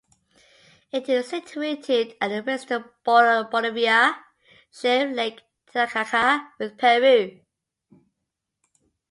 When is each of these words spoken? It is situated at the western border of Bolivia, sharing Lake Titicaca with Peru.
It 0.91 1.07
is 1.09 1.27
situated 1.27 2.15
at 2.19 2.29
the 2.29 2.41
western 2.41 2.85
border 3.03 3.33
of 3.41 3.51
Bolivia, 3.51 4.17
sharing 4.73 5.13
Lake 5.13 5.41
Titicaca 5.67 6.49
with 6.57 6.75
Peru. 6.75 7.39